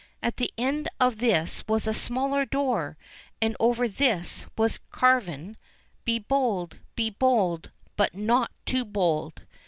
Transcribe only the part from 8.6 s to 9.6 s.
TOO BOLD.